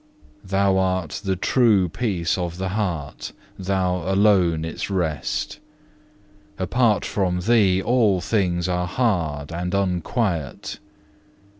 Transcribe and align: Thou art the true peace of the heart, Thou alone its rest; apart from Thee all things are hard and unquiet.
Thou 0.43 0.79
art 0.79 1.21
the 1.23 1.35
true 1.35 1.87
peace 1.87 2.35
of 2.35 2.57
the 2.57 2.69
heart, 2.69 3.33
Thou 3.59 3.97
alone 4.11 4.65
its 4.65 4.89
rest; 4.89 5.59
apart 6.57 7.05
from 7.05 7.41
Thee 7.41 7.83
all 7.83 8.19
things 8.19 8.67
are 8.67 8.87
hard 8.87 9.51
and 9.51 9.75
unquiet. 9.75 10.79